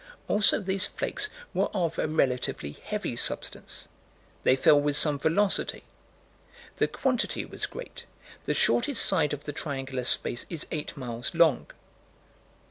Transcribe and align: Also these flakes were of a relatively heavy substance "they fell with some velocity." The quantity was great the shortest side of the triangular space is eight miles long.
Also 0.27 0.59
these 0.59 0.87
flakes 0.87 1.29
were 1.53 1.69
of 1.75 1.99
a 1.99 2.07
relatively 2.07 2.71
heavy 2.71 3.15
substance 3.15 3.87
"they 4.41 4.55
fell 4.55 4.81
with 4.81 4.97
some 4.97 5.19
velocity." 5.19 5.83
The 6.77 6.87
quantity 6.87 7.45
was 7.45 7.67
great 7.67 8.05
the 8.47 8.55
shortest 8.55 9.05
side 9.05 9.31
of 9.31 9.43
the 9.43 9.53
triangular 9.53 10.05
space 10.05 10.47
is 10.49 10.65
eight 10.71 10.97
miles 10.97 11.35
long. 11.35 11.67